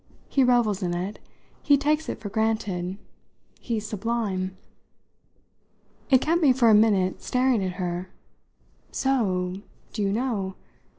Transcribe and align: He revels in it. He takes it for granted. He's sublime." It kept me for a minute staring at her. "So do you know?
He 0.29 0.43
revels 0.43 0.81
in 0.81 0.95
it. 0.95 1.19
He 1.61 1.77
takes 1.77 2.09
it 2.09 2.19
for 2.19 2.29
granted. 2.29 2.97
He's 3.59 3.85
sublime." 3.85 4.57
It 6.09 6.21
kept 6.21 6.41
me 6.41 6.53
for 6.53 6.71
a 6.71 6.73
minute 6.73 7.21
staring 7.21 7.63
at 7.63 7.73
her. 7.73 8.09
"So 8.91 9.57
do 9.93 10.01
you 10.01 10.11
know? 10.11 10.55